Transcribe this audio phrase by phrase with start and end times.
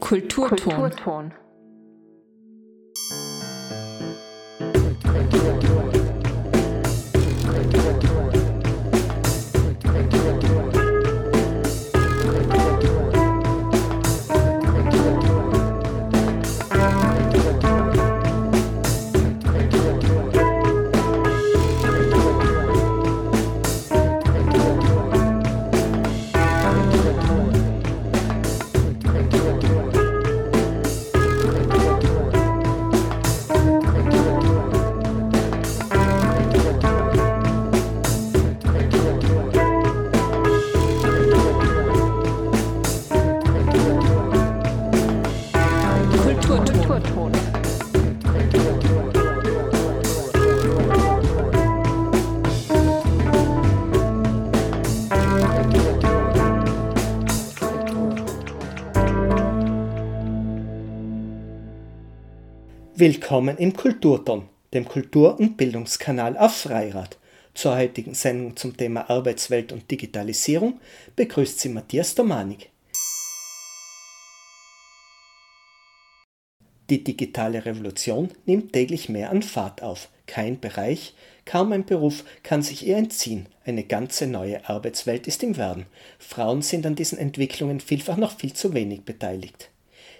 [0.00, 0.58] Kulturton.
[0.58, 1.32] Kulturton.
[62.96, 67.16] Willkommen im Kulturton, dem Kultur- und Bildungskanal auf Freirad.
[67.54, 70.78] Zur heutigen Sendung zum Thema Arbeitswelt und Digitalisierung
[71.16, 72.73] begrüßt sie Matthias Domanik.
[76.90, 80.08] Die digitale Revolution nimmt täglich mehr an Fahrt auf.
[80.26, 81.14] Kein Bereich,
[81.46, 83.46] kaum ein Beruf kann sich ihr entziehen.
[83.64, 85.86] Eine ganze neue Arbeitswelt ist im Werden.
[86.18, 89.70] Frauen sind an diesen Entwicklungen vielfach noch viel zu wenig beteiligt.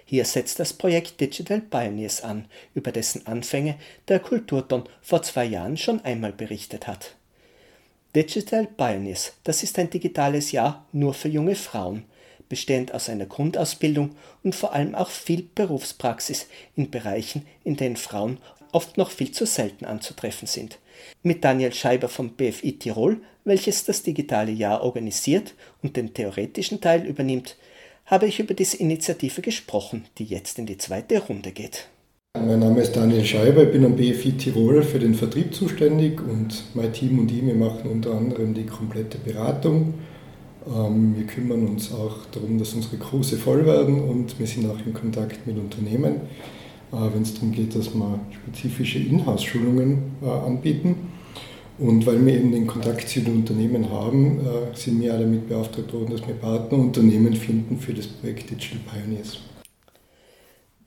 [0.05, 3.75] Hier setzt das Projekt Digital Pioneers an, über dessen Anfänge
[4.07, 7.15] der Kulturton vor zwei Jahren schon einmal berichtet hat.
[8.15, 12.05] Digital Pioneers, das ist ein digitales Jahr nur für junge Frauen,
[12.49, 18.37] bestehend aus einer Grundausbildung und vor allem auch viel Berufspraxis in Bereichen, in denen Frauen
[18.71, 20.79] oft noch viel zu selten anzutreffen sind.
[21.23, 27.05] Mit Daniel Scheiber vom BFI Tirol, welches das digitale Jahr organisiert und den theoretischen Teil
[27.05, 27.57] übernimmt,
[28.05, 31.87] habe ich über diese Initiative gesprochen, die jetzt in die zweite Runde geht.
[32.37, 36.65] Mein Name ist Daniel Scheiber, ich bin am BFI Tirol für den Vertrieb zuständig und
[36.73, 39.93] mein Team und ich, wir machen unter anderem die komplette Beratung.
[40.67, 44.79] Ähm, wir kümmern uns auch darum, dass unsere Kurse voll werden und wir sind auch
[44.85, 46.21] in Kontakt mit Unternehmen,
[46.91, 51.11] äh, wenn es darum geht, dass wir spezifische Inhouse-Schulungen äh, anbieten.
[51.77, 55.91] Und weil wir eben den Kontakt zu den Unternehmen haben, äh, sind wir damit beauftragt
[55.93, 59.39] worden, dass wir Partnerunternehmen finden für das Projekt Digital Pioneers.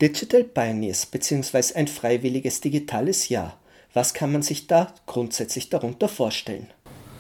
[0.01, 1.75] Digital Pioneers bzw.
[1.75, 3.59] ein freiwilliges digitales Jahr.
[3.93, 6.69] Was kann man sich da grundsätzlich darunter vorstellen?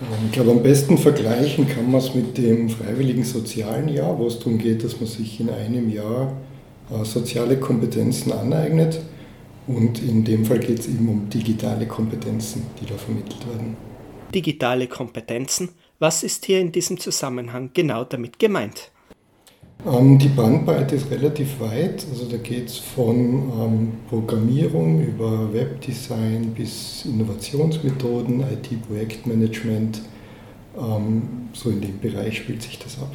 [0.00, 4.26] Ähm, ich glaube, am besten vergleichen kann man es mit dem freiwilligen sozialen Jahr, wo
[4.26, 6.32] es darum geht, dass man sich in einem Jahr
[6.91, 9.00] äh, soziale Kompetenzen aneignet
[9.66, 13.76] und in dem Fall geht es eben um digitale Kompetenzen, die da vermittelt werden.
[14.34, 18.91] Digitale Kompetenzen, was ist hier in diesem Zusammenhang genau damit gemeint?
[19.87, 22.05] Ähm, die Bandbreite ist relativ weit.
[22.11, 30.03] Also da geht es von ähm, Programmierung über Webdesign bis Innovationsmethoden, IT-Projektmanagement.
[30.77, 31.22] Ähm,
[31.53, 33.12] so in dem Bereich spielt sich das ab.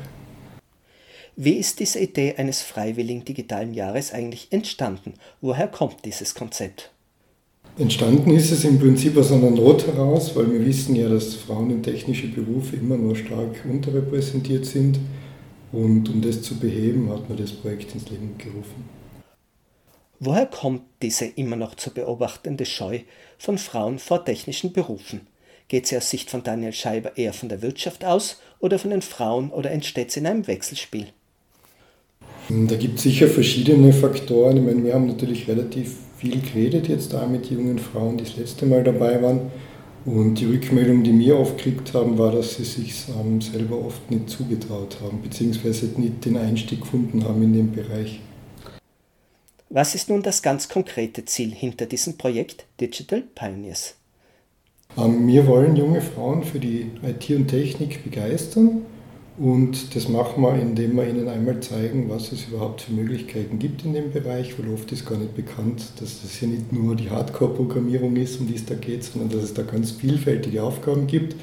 [1.35, 5.15] Wie ist diese Idee eines freiwilligen digitalen Jahres eigentlich entstanden?
[5.41, 6.91] Woher kommt dieses Konzept?
[7.75, 11.71] Entstanden ist es im Prinzip aus einer Not heraus, weil wir wissen ja, dass Frauen
[11.71, 14.99] in technische Berufe immer nur stark unterrepräsentiert sind.
[15.73, 18.87] Und um das zu beheben, hat man das Projekt ins Leben gerufen.
[20.19, 22.99] Woher kommt diese immer noch zu beobachtende Scheu
[23.37, 25.27] von Frauen vor technischen Berufen?
[25.67, 29.01] Geht sie aus Sicht von Daniel Scheiber eher von der Wirtschaft aus oder von den
[29.01, 31.07] Frauen oder entsteht sie in einem Wechselspiel?
[32.49, 34.57] Da gibt es sicher verschiedene Faktoren.
[34.57, 38.37] Ich meine, wir haben natürlich relativ viel geredet jetzt da mit jungen Frauen, die das
[38.37, 39.51] letzte Mal dabei waren.
[40.05, 44.11] Und die Rückmeldung, die wir oft gekriegt haben, war, dass sie sich ähm, selber oft
[44.11, 48.19] nicht zugetraut haben, beziehungsweise nicht den Einstieg gefunden haben in den Bereich.
[49.69, 53.95] Was ist nun das ganz konkrete Ziel hinter diesem Projekt Digital Pioneers?
[54.97, 58.85] Ähm, wir wollen junge Frauen für die IT und Technik begeistern
[59.37, 63.83] und das machen wir, indem wir ihnen einmal zeigen, was es überhaupt für Möglichkeiten gibt
[63.83, 67.09] in dem Bereich, weil oft ist gar nicht bekannt, dass das hier nicht nur die
[67.09, 71.35] Hardcore-Programmierung ist, um die es da geht, sondern dass es da ganz vielfältige Aufgaben gibt.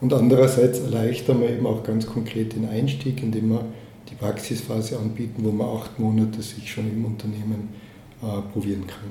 [0.00, 3.66] Und andererseits erleichtern wir eben auch ganz konkret den Einstieg, indem wir
[4.10, 7.68] die Praxisphase anbieten, wo man acht Monate sich schon im Unternehmen
[8.22, 9.10] äh, probieren kann.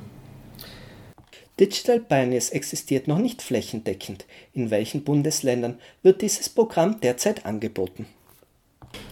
[1.59, 4.25] Digital Pioneers existiert noch nicht flächendeckend.
[4.53, 8.07] In welchen Bundesländern wird dieses Programm derzeit angeboten?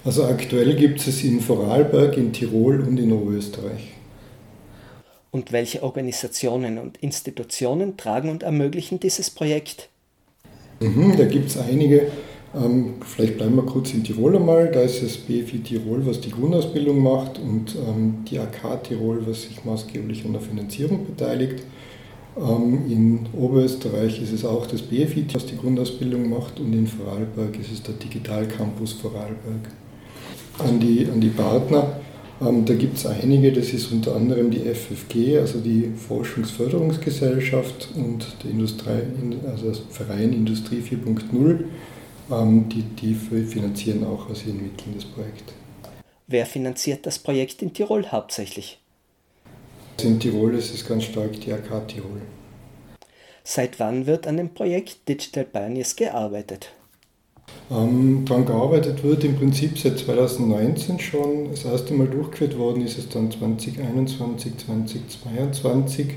[0.06, 3.94] Also aktuell gibt es in Vorarlberg, in Tirol und in Oberösterreich.
[5.31, 9.89] Und welche Organisationen und Institutionen tragen und ermöglichen dieses Projekt?
[10.80, 12.12] Mhm, da gibt es einige.
[12.56, 14.69] Ähm, vielleicht bleiben wir kurz in Tirol einmal.
[14.71, 19.44] Da ist es BFI Tirol, was die Grundausbildung macht und ähm, die AK Tirol, was
[19.44, 21.63] sich maßgeblich an der Finanzierung beteiligt.
[22.38, 27.59] Ähm, in Oberösterreich ist es auch das BFI, was die Grundausbildung macht und in Vorarlberg
[27.59, 29.69] ist es der Digital Campus Vorarlberg.
[30.59, 32.00] An die, an die Partner,
[32.41, 38.25] ähm, da gibt es einige, das ist unter anderem die FFG, also die Forschungsförderungsgesellschaft und
[38.44, 39.01] der Industrie,
[39.47, 41.65] also das Verein Industrie 4.0,
[42.31, 45.53] ähm, die, die finanzieren auch aus ihren Mitteln das Projekt.
[46.27, 48.79] Wer finanziert das Projekt in Tirol hauptsächlich?
[50.01, 52.21] In Tirol ist es ganz stark die AK Tirol.
[53.43, 56.71] Seit wann wird an dem Projekt Digital Pioneers gearbeitet?
[57.71, 61.51] Ähm, daran gearbeitet wird im Prinzip seit 2019 schon.
[61.51, 66.07] Das erste Mal durchgeführt worden ist es dann 2021, 2022.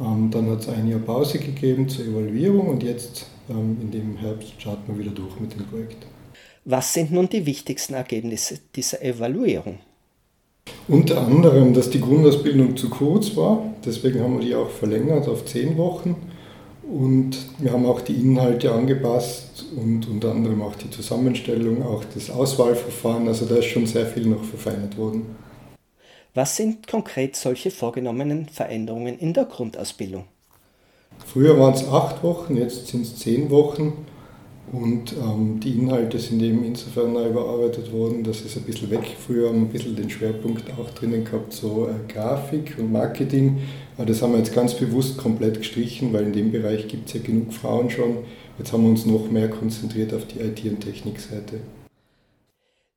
[0.00, 4.16] Ähm, dann hat es ein Jahr Pause gegeben zur Evaluierung und jetzt ähm, in dem
[4.16, 6.06] Herbst starten wir wieder durch mit dem Projekt.
[6.64, 9.78] Was sind nun die wichtigsten Ergebnisse dieser Evaluierung?
[10.88, 13.62] Unter anderem, dass die Grundausbildung zu kurz war.
[13.84, 16.16] Deswegen haben wir die auch verlängert auf zehn Wochen.
[16.82, 22.30] Und wir haben auch die Inhalte angepasst und unter anderem auch die Zusammenstellung, auch das
[22.30, 23.28] Auswahlverfahren.
[23.28, 25.36] Also da ist schon sehr viel noch verfeinert worden.
[26.34, 30.24] Was sind konkret solche vorgenommenen Veränderungen in der Grundausbildung?
[31.26, 33.92] Früher waren es acht Wochen, jetzt sind es zehn Wochen.
[34.72, 39.16] Und ähm, die Inhalte sind eben insofern neu überarbeitet worden, dass es ein bisschen weg.
[39.18, 43.62] Früher haben wir ein bisschen den Schwerpunkt auch drinnen gehabt, so äh, Grafik und Marketing.
[43.96, 47.14] Aber das haben wir jetzt ganz bewusst komplett gestrichen, weil in dem Bereich gibt es
[47.14, 48.18] ja genug Frauen schon.
[48.58, 51.60] Jetzt haben wir uns noch mehr konzentriert auf die IT- und Technikseite.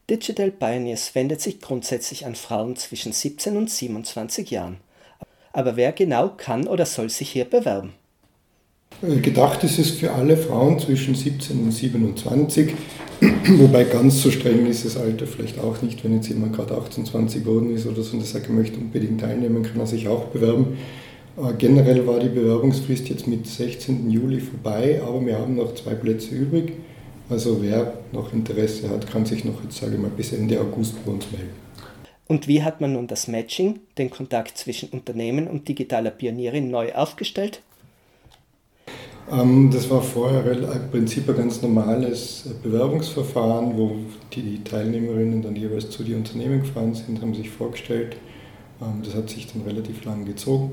[0.10, 4.78] Digital Pioneers wendet sich grundsätzlich an Frauen zwischen 17 und 27 Jahren.
[5.54, 7.94] Aber wer genau kann oder soll sich hier bewerben?
[9.02, 12.74] Äh, gedacht ist es für alle Frauen zwischen 17 und 27,
[13.58, 17.44] wobei ganz so streng ist das Alter vielleicht auch nicht, wenn jetzt jemand gerade 28
[17.44, 20.78] geworden ist oder so und sagt, er möchte unbedingt teilnehmen, kann er sich auch bewerben.
[21.38, 24.10] Äh, generell war die Bewerbungsfrist jetzt mit 16.
[24.10, 26.74] Juli vorbei, aber wir haben noch zwei Plätze übrig.
[27.30, 31.04] Also wer noch Interesse hat, kann sich noch jetzt, sage ich mal, bis Ende August
[31.06, 31.50] bei uns melden.
[32.28, 36.94] Und wie hat man nun das Matching, den Kontakt zwischen Unternehmen und digitaler Pionierin neu
[36.94, 37.62] aufgestellt?
[39.32, 43.96] Ähm, das war vorher im Prinzip ein ganz normales Bewerbungsverfahren, wo
[44.34, 48.18] die Teilnehmerinnen dann jeweils zu den Unternehmen gefahren sind, haben sich vorgestellt.
[48.82, 50.72] Ähm, das hat sich dann relativ lang gezogen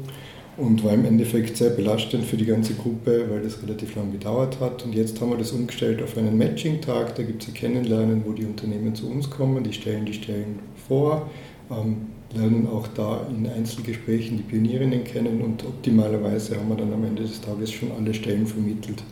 [0.57, 4.59] und war im Endeffekt sehr belastend für die ganze Gruppe, weil das relativ lang gedauert
[4.61, 4.85] hat.
[4.85, 7.15] Und jetzt haben wir das umgestellt auf einen Matching-Tag.
[7.15, 10.59] Da gibt es ein Kennenlernen, wo die Unternehmen zu uns kommen, die stellen die Stellen
[10.89, 11.31] vor
[11.71, 17.05] ähm, lernen auch da in Einzelgesprächen die Pionierinnen kennen und optimalerweise haben wir dann am
[17.05, 19.03] Ende des Tages schon alle Stellen vermittelt.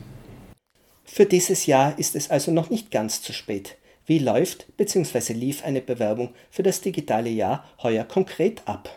[1.04, 3.76] Für dieses Jahr ist es also noch nicht ganz zu spät.
[4.06, 5.32] Wie läuft bzw.
[5.32, 8.88] lief eine Bewerbung für das digitale Jahr heuer konkret ab?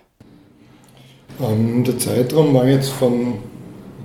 [1.42, 3.40] Ähm, der Zeitraum war jetzt von,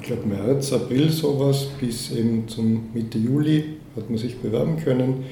[0.00, 5.24] ich glaube, März, April sowas bis eben zum Mitte Juli hat man sich bewerben können.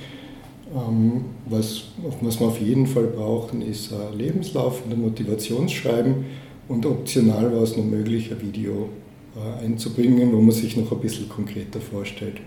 [0.75, 1.85] Ähm, was,
[2.21, 6.25] was wir auf jeden Fall brauchen, ist ein Lebenslauf und ein Motivationsschreiben
[6.69, 8.89] und optional war es noch möglich, ein Video
[9.37, 12.41] äh, einzubringen, wo man sich noch ein bisschen konkreter vorstellt.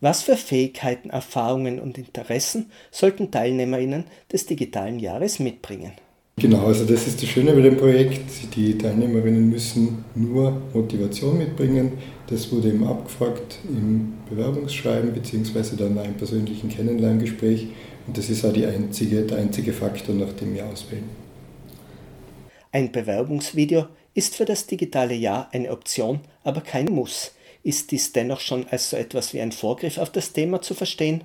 [0.00, 5.92] Was für Fähigkeiten, Erfahrungen und Interessen sollten TeilnehmerInnen des digitalen Jahres mitbringen?
[6.40, 8.54] Genau, also das ist das Schöne bei dem Projekt.
[8.56, 11.98] Die Teilnehmerinnen müssen nur Motivation mitbringen.
[12.28, 17.66] Das wurde eben abgefragt im Bewerbungsschreiben beziehungsweise dann einem persönlichen Kennenlerngespräch.
[18.06, 21.04] Und das ist auch einzige, der einzige Faktor, nach dem wir auswählen.
[22.72, 27.32] Ein Bewerbungsvideo ist für das digitale Jahr eine Option, aber kein Muss.
[27.62, 31.22] Ist dies dennoch schon als so etwas wie ein Vorgriff auf das Thema zu verstehen?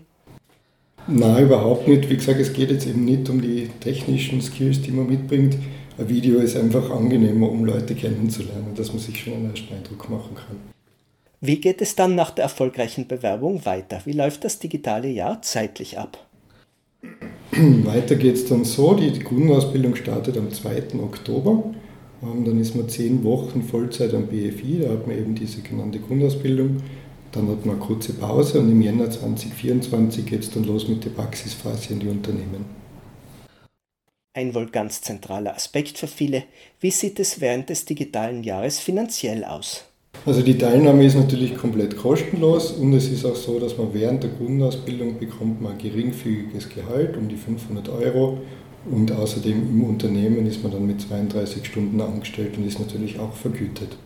[1.07, 2.09] Nein, überhaupt nicht.
[2.09, 5.55] Wie gesagt, es geht jetzt eben nicht um die technischen Skills, die man mitbringt.
[5.97, 10.09] Ein Video ist einfach angenehmer, um Leute kennenzulernen, dass man sich schon einen ersten Eindruck
[10.09, 10.57] machen kann.
[11.41, 14.01] Wie geht es dann nach der erfolgreichen Bewerbung weiter?
[14.05, 16.17] Wie läuft das digitale Jahr zeitlich ab?
[17.51, 20.99] Weiter geht es dann so, die Grundausbildung startet am 2.
[21.03, 21.75] Oktober.
[22.23, 25.99] Ähm, dann ist man zehn Wochen Vollzeit am BFI, da hat man eben diese genannte
[25.99, 26.81] Grundausbildung.
[27.35, 31.03] Dann hat man eine kurze Pause und im Jänner 2024 geht es dann los mit
[31.03, 32.65] der Praxisphase in die Unternehmen.
[34.33, 36.43] Ein wohl ganz zentraler Aspekt für viele.
[36.79, 39.83] Wie sieht es während des digitalen Jahres finanziell aus?
[40.25, 44.23] Also die Teilnahme ist natürlich komplett kostenlos und es ist auch so, dass man während
[44.23, 48.39] der Grundausbildung bekommt man ein geringfügiges Gehalt um die 500 Euro
[48.89, 53.33] und außerdem im Unternehmen ist man dann mit 32 Stunden angestellt und ist natürlich auch
[53.33, 53.97] vergütet.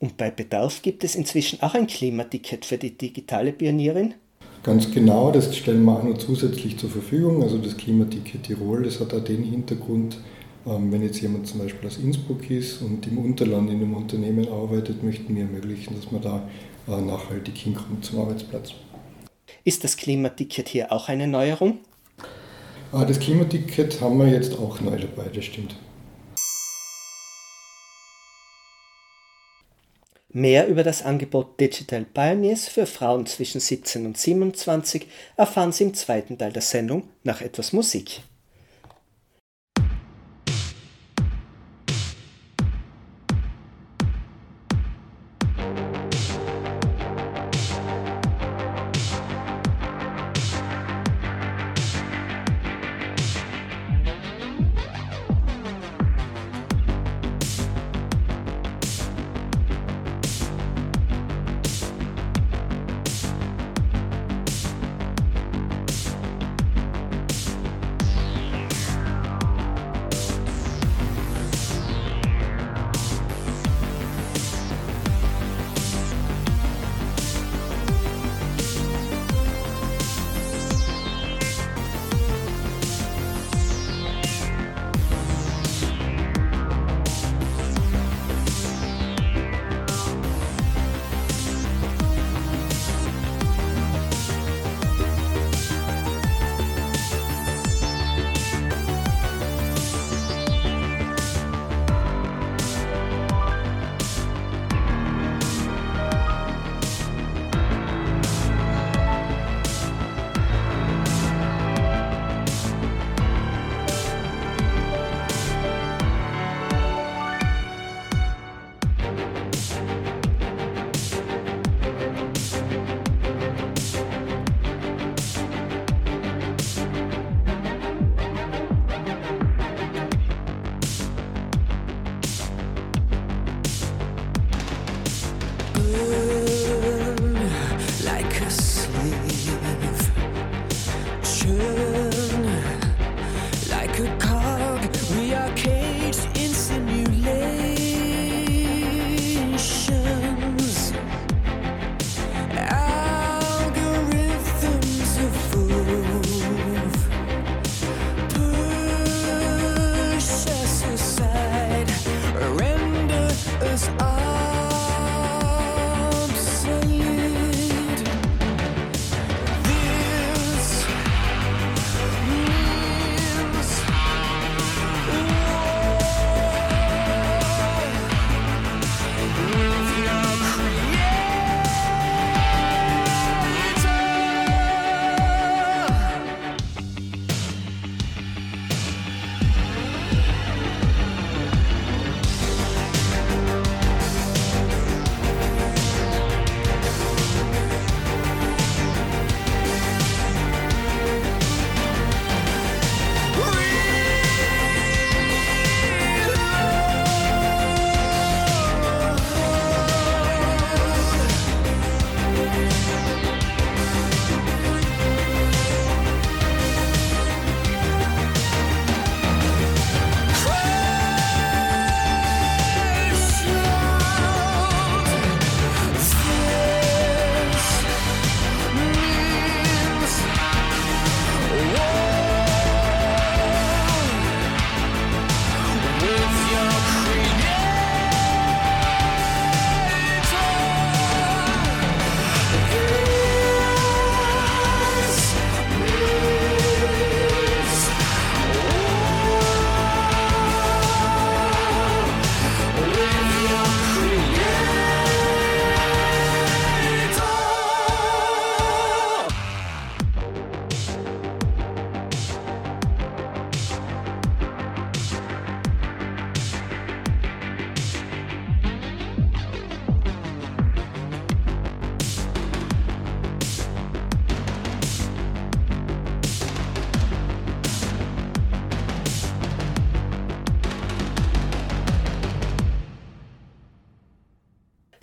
[0.00, 4.14] Und bei Bedarf gibt es inzwischen auch ein Klimaticket für die digitale Pionierin?
[4.62, 7.42] Ganz genau, das stellen wir auch noch zusätzlich zur Verfügung.
[7.42, 10.18] Also das Klimaticket Tirol, das hat auch den Hintergrund,
[10.66, 14.48] ähm, wenn jetzt jemand zum Beispiel aus Innsbruck ist und im Unterland in einem Unternehmen
[14.48, 16.48] arbeitet, möchten wir ermöglichen, dass man da
[16.88, 18.72] äh, nachhaltig hinkommt zum Arbeitsplatz.
[19.64, 21.78] Ist das Klimaticket hier auch eine Neuerung?
[22.92, 25.76] Ah, das Klimaticket haben wir jetzt auch neu dabei, das stimmt.
[30.30, 35.06] Mehr über das Angebot Digital Pioneers für Frauen zwischen 17 und 27
[35.38, 38.20] erfahren Sie im zweiten Teil der Sendung nach etwas Musik.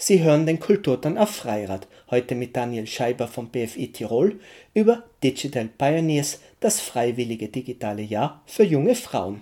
[0.08, 4.40] Sie hören den Kulturton auf Freirad, heute mit Daniel Scheiber vom BFI Tirol
[4.76, 9.42] über Digital Pioneers, das freiwillige digitale Jahr für junge Frauen.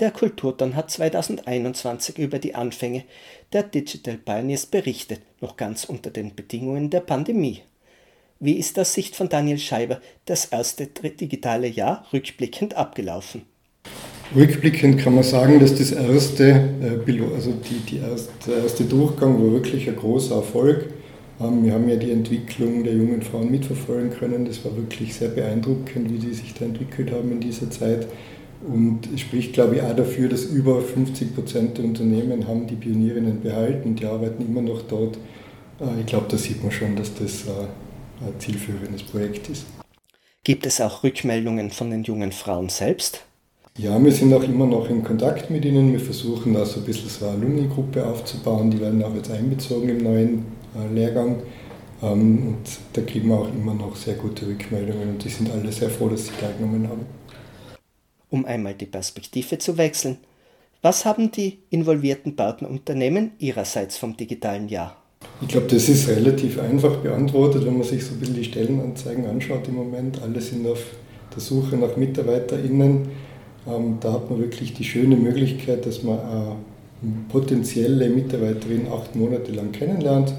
[0.00, 3.04] Der Kulturton hat 2021 über die Anfänge
[3.52, 7.62] der Digital Pioneers berichtet, noch ganz unter den Bedingungen der Pandemie.
[8.40, 13.42] Wie ist aus Sicht von Daniel Scheiber das erste digitale Jahr rückblickend abgelaufen?
[14.34, 16.44] Rückblickend kann man sagen, dass das erste,
[16.82, 20.86] äh, also die, die erste, der erste Durchgang war wirklich ein großer Erfolg.
[21.40, 24.44] Ähm, wir haben ja die Entwicklung der jungen Frauen mitverfolgen können.
[24.44, 28.06] Das war wirklich sehr beeindruckend, wie die sich da entwickelt haben in dieser Zeit.
[28.66, 32.74] Und es spricht, glaube ich, auch dafür, dass über 50 Prozent der Unternehmen haben die
[32.74, 35.16] Pionierinnen behalten die arbeiten immer noch dort.
[35.80, 39.66] Äh, ich glaube, da sieht man schon, dass das äh, ein zielführendes Projekt ist.
[40.42, 43.24] Gibt es auch Rückmeldungen von den jungen Frauen selbst?
[43.78, 45.92] Ja, wir sind auch immer noch in Kontakt mit ihnen.
[45.92, 48.70] Wir versuchen da so ein bisschen so eine Alumni-Gruppe aufzubauen.
[48.70, 51.42] Die werden auch jetzt einbezogen im neuen äh, Lehrgang.
[52.02, 52.64] Ähm, und
[52.94, 56.08] da kriegen wir auch immer noch sehr gute Rückmeldungen und die sind alle sehr froh,
[56.08, 57.04] dass sie teilgenommen haben.
[58.30, 60.16] Um einmal die Perspektive zu wechseln,
[60.80, 64.96] was haben die involvierten Partnerunternehmen ihrerseits vom digitalen Jahr?
[65.42, 69.26] Ich glaube, das ist relativ einfach beantwortet, wenn man sich so ein bisschen die Stellenanzeigen
[69.26, 70.22] anschaut im Moment.
[70.22, 70.82] Alle sind auf
[71.34, 73.08] der Suche nach MitarbeiterInnen
[74.00, 76.56] da hat man wirklich die schöne Möglichkeit, dass man eine
[77.28, 80.32] potenzielle Mitarbeiterin acht Monate lang kennenlernt,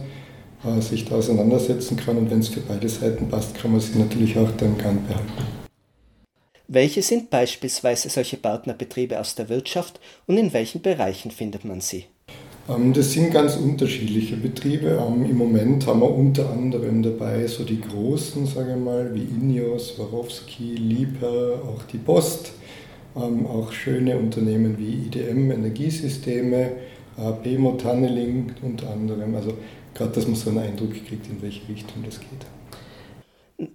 [0.65, 3.99] äh, sich da auseinandersetzen kann und wenn es für beide Seiten passt, kann man sie
[3.99, 5.57] natürlich auch dann gern behalten.
[6.69, 12.05] Welche sind beispielsweise solche Partnerbetriebe aus der Wirtschaft und in welchen Bereichen findet man sie?
[12.69, 15.01] Ähm, das sind ganz unterschiedliche Betriebe.
[15.07, 19.23] Ähm, Im Moment haben wir unter anderem dabei so die großen, sage ich mal, wie
[19.23, 22.66] Ineos, Swarovski, Liebherr, auch die Post ähm,
[23.17, 26.71] auch schöne Unternehmen wie IDM Energiesysteme,
[27.43, 29.35] BMO Tunneling unter anderem.
[29.35, 29.53] Also
[29.93, 32.45] gerade, dass man so einen Eindruck kriegt, in welche Richtung das geht.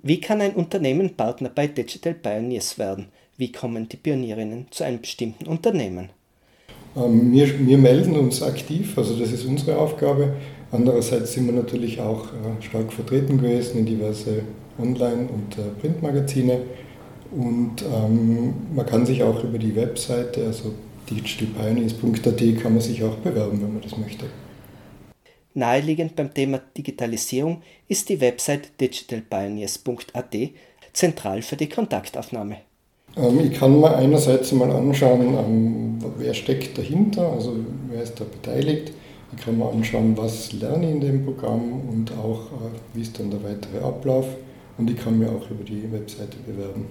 [0.02, 3.06] Wie kann ein Unternehmen Partner bei Digital Pioneers werden?
[3.36, 6.10] Wie kommen die Pionierinnen zu einem bestimmten Unternehmen?
[6.96, 10.34] Ähm, wir, wir, melden uns aktiv, also das ist unsere Aufgabe.
[10.70, 14.42] Andererseits sind wir natürlich auch äh, stark vertreten gewesen in diverse
[14.78, 16.60] Online- und äh, Printmagazine.
[17.32, 20.74] Und ähm, man kann sich auch über die Webseite, also
[21.10, 24.26] digitalpioneers.at, kann man sich auch bewerben, wenn man das möchte.
[25.54, 30.36] Naheliegend beim Thema Digitalisierung ist die Website digitalpioneers.at
[30.92, 32.58] zentral für die Kontaktaufnahme.
[33.16, 37.56] Ähm, ich kann mir einerseits mal anschauen, ähm, wer steckt dahinter, also
[37.88, 38.92] wer ist da beteiligt.
[39.34, 43.18] Ich kann mir anschauen, was lerne ich in dem Programm und auch, äh, wie ist
[43.18, 44.26] dann der weitere Ablauf.
[44.78, 46.86] Und ich kann mir auch über die Webseite bewerben.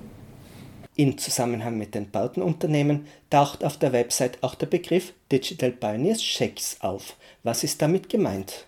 [0.96, 6.78] In Zusammenhang mit den Partnerunternehmen taucht auf der Website auch der Begriff Digital Pioneers Checks
[6.82, 7.16] auf.
[7.44, 8.66] Was ist damit gemeint?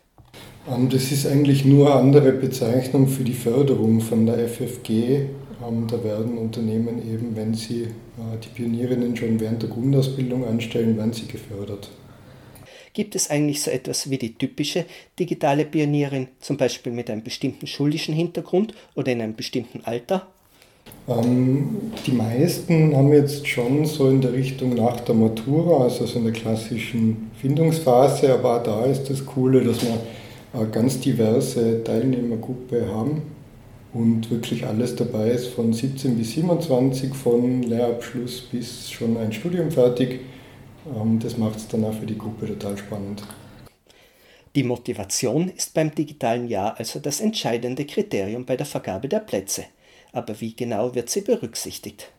[0.70, 4.90] Ähm, das ist eigentlich nur eine andere Bezeichnung für die Förderung von der FFG.
[4.90, 10.98] Ähm, da werden Unternehmen eben, wenn sie äh, die Pionierinnen schon während der Grundausbildung anstellen,
[10.98, 11.90] werden sie gefördert.
[12.94, 14.86] Gibt es eigentlich so etwas wie die typische
[15.18, 20.28] digitale Pionierin, zum Beispiel mit einem bestimmten schulischen Hintergrund oder in einem bestimmten Alter?
[21.08, 26.20] Ähm, die meisten haben jetzt schon so in der Richtung nach der Matura, also so
[26.20, 30.00] in der klassischen Findungsphase, aber auch da ist das Coole, dass wir
[30.54, 33.24] eine ganz diverse Teilnehmergruppe haben
[33.94, 39.72] und wirklich alles dabei ist, von 17 bis 27, von Lehrabschluss bis schon ein Studium
[39.72, 40.22] fertig.
[40.96, 43.24] Ähm, das macht es dann auch für die Gruppe total spannend.
[44.56, 49.66] Die Motivation ist beim digitalen Jahr also das entscheidende Kriterium bei der Vergabe der Plätze
[50.14, 52.12] aber wie genau wird sie berücksichtigt?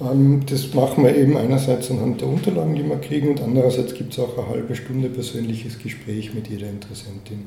[0.00, 4.12] Ähm, das machen wir eben einerseits anhand der Unterlagen, die wir kriegen, und andererseits gibt
[4.12, 7.46] es auch eine halbe Stunde persönliches Gespräch mit jeder Interessentin.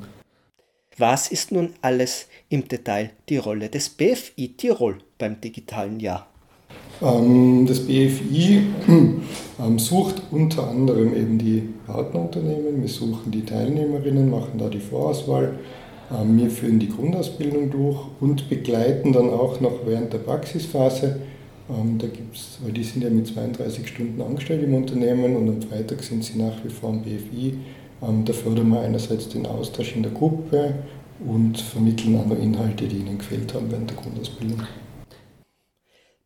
[0.97, 6.27] Was ist nun alles im Detail die Rolle des BFI Tirol beim digitalen Jahr?
[7.01, 14.59] Ähm, das BFI ähm, sucht unter anderem eben die Partnerunternehmen, wir suchen die Teilnehmerinnen, machen
[14.59, 15.57] da die Vorauswahl
[16.09, 21.21] wir führen die Grundausbildung durch und begleiten dann auch noch während der Praxisphase.
[21.69, 25.61] Ähm, da gibt's, weil die sind ja mit 32 Stunden angestellt im Unternehmen und am
[25.61, 27.57] Freitag sind sie nach wie vor am BFI.
[28.01, 30.75] Ähm, da fördern wir einerseits den Austausch in der Gruppe
[31.25, 34.63] und vermitteln noch Inhalte, die ihnen gefehlt haben während der Grundausbildung.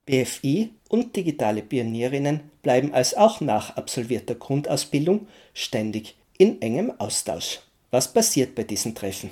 [0.05, 7.59] BFI und digitale Pionierinnen bleiben als auch nach absolvierter Grundausbildung ständig in engem Austausch.
[7.91, 9.31] Was passiert bei diesen Treffen?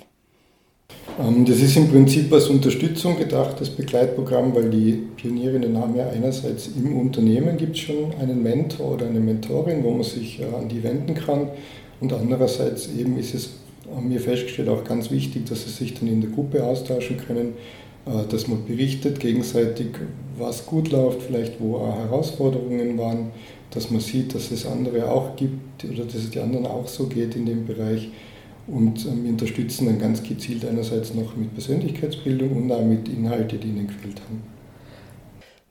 [1.20, 6.10] Ähm, das ist im Prinzip als Unterstützung gedacht, das Begleitprogramm, weil die Pionierinnen haben ja
[6.10, 10.46] einerseits im Unternehmen gibt es schon einen Mentor oder eine Mentorin, wo man sich äh,
[10.56, 11.50] an die wenden kann
[12.02, 13.50] und andererseits eben ist es,
[14.08, 17.54] wir festgestellt, auch ganz wichtig, dass sie sich dann in der Gruppe austauschen können.
[18.06, 19.88] äh, dass man berichtet gegenseitig,
[20.38, 23.32] was gut läuft, vielleicht wo auch Herausforderungen waren,
[23.72, 27.08] dass man sieht, dass es andere auch gibt oder dass es die anderen auch so
[27.08, 28.10] geht in dem Bereich.
[28.68, 33.60] Und ähm, wir unterstützen dann ganz gezielt einerseits noch mit Persönlichkeitsbildung und auch mit Inhalten,
[33.60, 34.44] die ihnen gefehlt haben.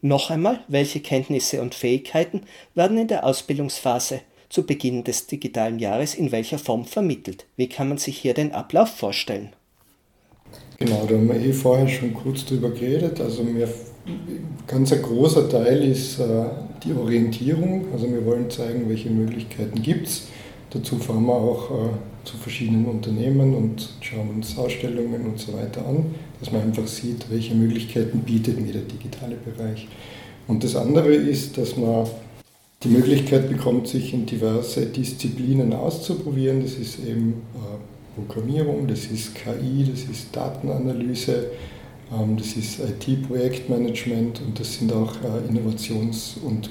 [0.00, 2.42] Noch einmal, welche Kenntnisse und Fähigkeiten
[2.74, 7.46] werden in der Ausbildungsphase zu Beginn des digitalen Jahres in welcher Form vermittelt?
[7.56, 9.54] Wie kann man sich hier den Ablauf vorstellen?
[10.78, 13.20] Genau, da haben wir eh vorher schon kurz drüber geredet.
[13.20, 13.68] Also wir,
[14.66, 16.44] ganz ein großer Teil ist äh,
[16.84, 17.86] die Orientierung.
[17.92, 20.28] Also wir wollen zeigen, welche Möglichkeiten gibt es.
[20.70, 21.88] Dazu fahren wir auch äh,
[22.24, 26.06] zu verschiedenen Unternehmen und schauen uns Ausstellungen und so weiter an,
[26.40, 29.86] dass man einfach sieht, welche Möglichkeiten bietet mir der digitale Bereich.
[30.46, 32.06] Und das andere ist, dass man
[32.82, 36.62] die Möglichkeit bekommt, sich in diverse Disziplinen auszuprobieren.
[36.62, 41.46] Das ist eben äh, Programmierung, das ist KI, das ist Datenanalyse,
[42.12, 46.70] ähm, das ist IT-Projektmanagement und das sind auch äh, Innovations- und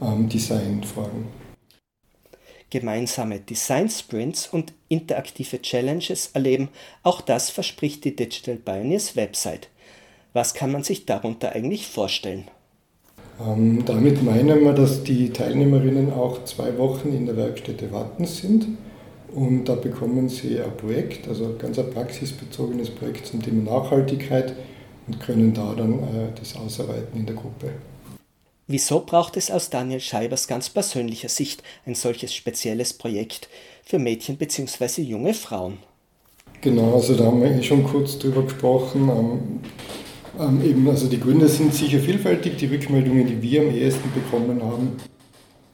[0.00, 1.45] ähm, Designfragen.
[2.70, 6.68] Gemeinsame Design Sprints und interaktive Challenges erleben,
[7.02, 9.68] auch das verspricht die Digital Pioneers Website.
[10.32, 12.48] Was kann man sich darunter eigentlich vorstellen?
[13.40, 18.66] Ähm, damit meinen wir, dass die Teilnehmerinnen auch zwei Wochen in der Werkstätte warten sind
[19.34, 24.54] und da bekommen Sie ein Projekt, also ganz ein praxisbezogenes Projekt zum Thema Nachhaltigkeit
[25.06, 27.70] und können da dann äh, das ausarbeiten in der Gruppe.
[28.68, 33.48] Wieso braucht es aus Daniel Scheibers ganz persönlicher Sicht ein solches spezielles Projekt
[33.84, 35.02] für Mädchen bzw.
[35.02, 35.78] junge Frauen?
[36.62, 39.08] Genau, also da haben wir eh schon kurz drüber gesprochen.
[39.08, 39.60] Ähm,
[40.40, 42.56] ähm, eben, also die Gründe sind sicher vielfältig.
[42.56, 44.96] Die Rückmeldungen, die wir am ehesten bekommen haben,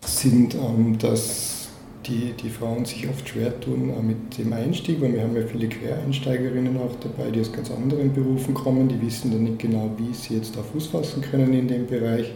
[0.05, 1.69] sind, ähm, dass
[2.07, 5.47] die, die Frauen sich oft schwer tun äh, mit dem Einstieg, weil wir haben ja
[5.47, 9.91] viele Quereinsteigerinnen auch dabei, die aus ganz anderen Berufen kommen, die wissen dann nicht genau,
[9.97, 12.31] wie sie jetzt da Fuß fassen können in dem Bereich.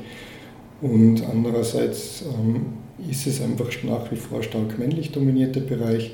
[0.81, 2.75] Und andererseits ähm,
[3.09, 6.13] ist es einfach nach wie vor stark männlich dominierter Bereich.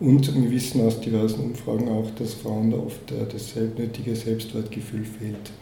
[0.00, 5.04] Und wir wissen aus diversen Umfragen auch, dass Frauen da oft äh, das nötige Selbstwertgefühl
[5.04, 5.52] fehlt,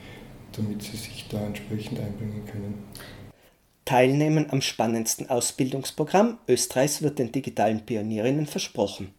[0.52, 2.74] damit sie sich da entsprechend einbringen können.
[3.84, 9.14] Teilnehmen am spannendsten Ausbildungsprogramm Österreichs wird den digitalen Pionierinnen versprochen.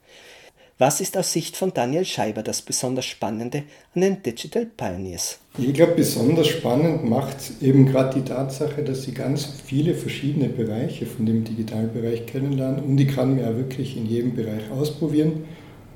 [0.82, 3.64] Was ist aus Sicht von Daniel Scheiber das besonders Spannende
[3.96, 5.38] an den Digital Pioneers?
[5.58, 11.06] Ich glaube, besonders spannend macht eben gerade die Tatsache, dass sie ganz viele verschiedene Bereiche
[11.06, 15.44] von dem Digitalbereich kennenlernen und ich kann mir auch wirklich in jedem Bereich ausprobieren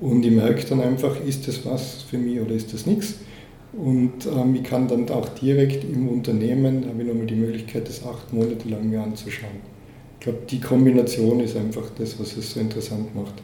[0.01, 3.19] und ich merke dann einfach, ist das was für mich oder ist das nichts.
[3.71, 8.05] Und ähm, ich kann dann auch direkt im Unternehmen, habe ich nochmal die Möglichkeit, das
[8.05, 9.61] acht Monate lang mir anzuschauen.
[10.19, 13.35] Ich glaube, die Kombination ist einfach das, was es so interessant macht.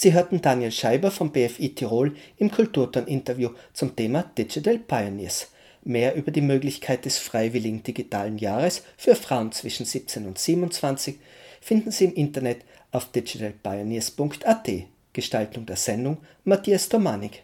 [0.00, 5.50] Sie hörten Daniel Scheiber vom BFI Tirol im Kulturton-Interview zum Thema Digital Pioneers.
[5.82, 11.18] Mehr über die Möglichkeit des freiwilligen digitalen Jahres für Frauen zwischen 17 und 27
[11.60, 12.58] finden Sie im Internet
[12.92, 14.70] auf digitalpioneers.at.
[15.12, 17.42] Gestaltung der Sendung Matthias Domanik.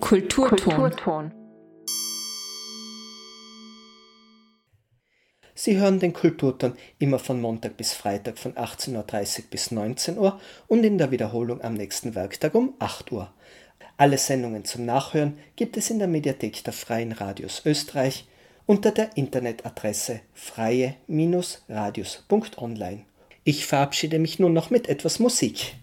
[0.00, 1.41] Kulturton.
[5.64, 9.04] Sie hören den Kulturton immer von Montag bis Freitag von 18.30 Uhr
[9.48, 13.32] bis 19 Uhr und in der Wiederholung am nächsten Werktag um 8 Uhr.
[13.96, 18.26] Alle Sendungen zum Nachhören gibt es in der Mediathek der Freien Radios Österreich
[18.66, 23.04] unter der Internetadresse freie-radius.online.
[23.44, 25.76] Ich verabschiede mich nun noch mit etwas Musik.